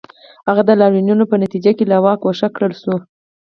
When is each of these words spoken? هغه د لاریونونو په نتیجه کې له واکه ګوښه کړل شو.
هغه 0.47 0.61
د 0.67 0.71
لاریونونو 0.81 1.23
په 1.31 1.35
نتیجه 1.43 1.71
کې 1.77 1.85
له 1.91 1.97
واکه 2.03 2.21
ګوښه 2.23 2.47
کړل 2.55 2.73
شو. 2.81 2.95